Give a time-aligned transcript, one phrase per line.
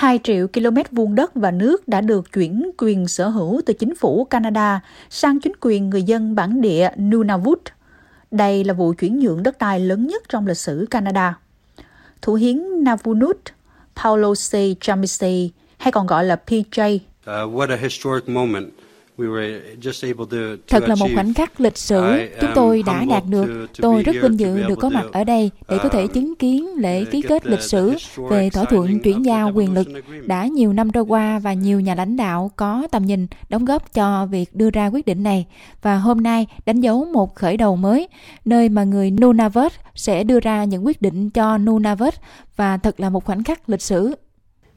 [0.00, 3.94] 2 triệu km vuông đất và nước đã được chuyển quyền sở hữu từ chính
[3.94, 4.80] phủ Canada
[5.10, 7.60] sang chính quyền người dân bản địa Nunavut.
[8.30, 11.38] Đây là vụ chuyển nhượng đất đai lớn nhất trong lịch sử Canada.
[12.22, 13.36] Thủ hiến Navunut
[14.02, 14.52] Paulo C.
[14.80, 16.94] Chamisi, hay còn gọi là PJ.
[16.94, 18.68] Uh, what a historic moment
[20.68, 22.02] Thật là một khoảnh khắc lịch sử
[22.40, 23.66] chúng tôi đã đạt được.
[23.80, 26.68] Tôi rất vinh dự được có mặt ở đây để có thể uh, chứng kiến
[26.76, 27.94] lễ ký kết lịch sử
[28.30, 29.88] về thỏa thuận chuyển giao quyền lực
[30.26, 33.94] đã nhiều năm trôi qua và nhiều nhà lãnh đạo có tầm nhìn đóng góp
[33.94, 35.46] cho việc đưa ra quyết định này.
[35.82, 38.08] Và hôm nay đánh dấu một khởi đầu mới,
[38.44, 42.14] nơi mà người Nunavut sẽ đưa ra những quyết định cho Nunavut
[42.56, 44.14] và thật là một khoảnh khắc lịch sử.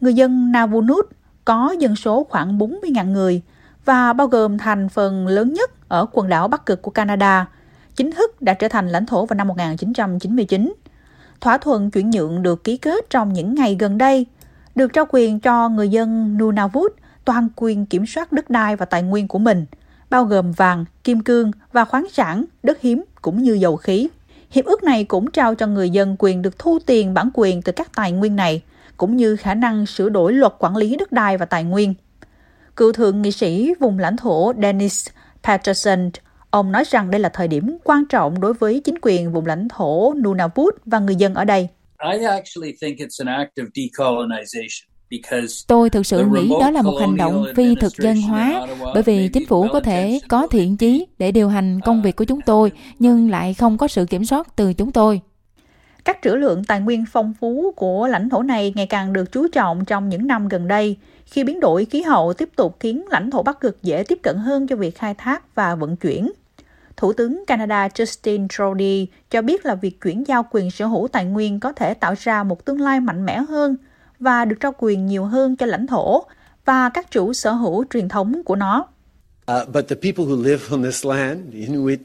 [0.00, 1.06] Người dân Navunut
[1.44, 3.42] có dân số khoảng 40.000 người–
[3.84, 7.48] và bao gồm thành phần lớn nhất ở quần đảo Bắc Cực của Canada,
[7.96, 10.74] chính thức đã trở thành lãnh thổ vào năm 1999.
[11.40, 14.26] Thỏa thuận chuyển nhượng được ký kết trong những ngày gần đây,
[14.74, 16.92] được trao quyền cho người dân Nunavut
[17.24, 19.66] toàn quyền kiểm soát đất đai và tài nguyên của mình,
[20.10, 24.08] bao gồm vàng, kim cương và khoáng sản, đất hiếm cũng như dầu khí.
[24.50, 27.72] Hiệp ước này cũng trao cho người dân quyền được thu tiền bản quyền từ
[27.72, 28.62] các tài nguyên này,
[28.96, 31.94] cũng như khả năng sửa đổi luật quản lý đất đai và tài nguyên.
[32.76, 35.08] Cựu thượng nghị sĩ vùng lãnh thổ Dennis
[35.42, 36.10] Patterson
[36.54, 39.68] Ông nói rằng đây là thời điểm quan trọng đối với chính quyền vùng lãnh
[39.68, 41.68] thổ Nunavut và người dân ở đây.
[45.66, 49.28] Tôi thực sự nghĩ đó là một hành động phi thực dân hóa, bởi vì
[49.28, 52.72] chính phủ có thể có thiện chí để điều hành công việc của chúng tôi,
[52.98, 55.20] nhưng lại không có sự kiểm soát từ chúng tôi.
[56.04, 59.48] Các trữ lượng tài nguyên phong phú của lãnh thổ này ngày càng được chú
[59.48, 63.30] trọng trong những năm gần đây, khi biến đổi khí hậu tiếp tục khiến lãnh
[63.30, 66.32] thổ Bắc Cực dễ tiếp cận hơn cho việc khai thác và vận chuyển.
[66.96, 71.24] Thủ tướng Canada Justin Trudeau cho biết là việc chuyển giao quyền sở hữu tài
[71.24, 73.76] nguyên có thể tạo ra một tương lai mạnh mẽ hơn
[74.20, 76.24] và được trao quyền nhiều hơn cho lãnh thổ
[76.64, 78.86] và các chủ sở hữu truyền thống của nó.
[79.52, 82.00] Uh, but the people who live on this land, Inuit,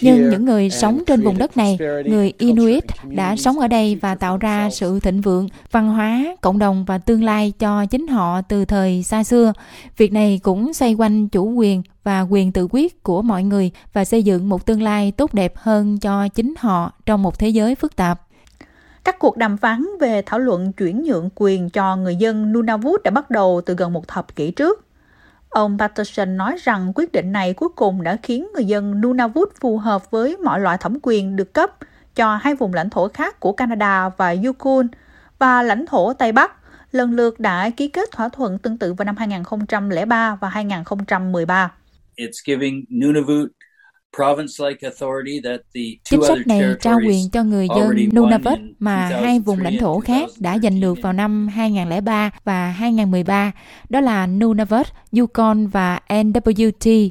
[0.00, 4.14] nhưng những người sống trên vùng đất này, người Inuit đã sống ở đây và
[4.14, 8.42] tạo ra sự thịnh vượng, văn hóa, cộng đồng và tương lai cho chính họ
[8.42, 9.52] từ thời xa xưa.
[9.96, 14.04] Việc này cũng xoay quanh chủ quyền và quyền tự quyết của mọi người và
[14.04, 17.74] xây dựng một tương lai tốt đẹp hơn cho chính họ trong một thế giới
[17.74, 18.20] phức tạp.
[19.04, 23.10] Các cuộc đàm phán về thảo luận chuyển nhượng quyền cho người dân Nunavut đã
[23.10, 24.84] bắt đầu từ gần một thập kỷ trước.
[25.52, 29.78] Ông Patterson nói rằng quyết định này cuối cùng đã khiến người dân Nunavut phù
[29.78, 31.70] hợp với mọi loại thẩm quyền được cấp
[32.14, 34.88] cho hai vùng lãnh thổ khác của Canada và Yukon
[35.38, 36.52] và lãnh thổ Tây Bắc,
[36.92, 41.72] lần lượt đã ký kết thỏa thuận tương tự vào năm 2003 và 2013.
[42.16, 43.50] It's giving Nunavut
[46.04, 50.28] Chính sách này trao quyền cho người dân Nunavut mà hai vùng lãnh thổ khác
[50.38, 53.52] đã giành được vào năm 2003 và 2013,
[53.88, 57.08] đó là Nunavut, Yukon và NWT.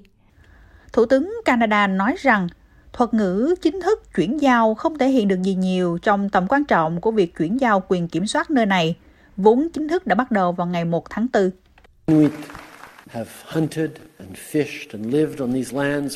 [0.93, 2.47] Thủ tướng Canada nói rằng
[2.93, 6.65] thuật ngữ chính thức chuyển giao không thể hiện được gì nhiều trong tầm quan
[6.65, 8.95] trọng của việc chuyển giao quyền kiểm soát nơi này,
[9.37, 11.49] vốn chính thức đã bắt đầu vào ngày 1 tháng 4.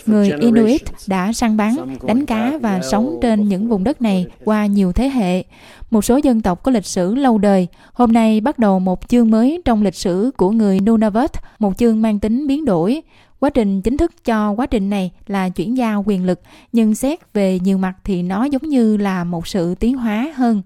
[0.06, 1.76] Người Inuit đã săn bắn,
[2.08, 5.44] đánh cá và sống trên những vùng đất này qua nhiều thế hệ.
[5.92, 9.32] Một số dân tộc có lịch sử lâu đời, hôm nay bắt đầu một chương
[9.32, 13.02] mới trong lịch sử của người Nunavut, một chương mang tính biến đổi.
[13.40, 16.42] Quá trình chính thức cho quá trình này là chuyển giao quyền lực,
[16.72, 20.62] nhưng xét về nhiều mặt thì nó giống như là một sự tiến hóa hơn.